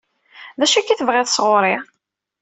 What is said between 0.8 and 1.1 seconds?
i